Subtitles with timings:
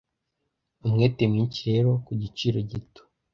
[0.85, 3.01] umwete mwinshi rero ku giciro gito